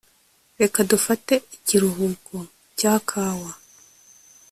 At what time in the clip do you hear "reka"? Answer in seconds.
0.61-0.79